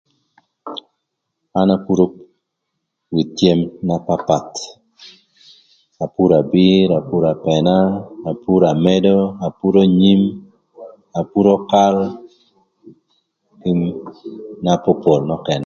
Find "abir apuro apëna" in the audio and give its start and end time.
6.41-7.77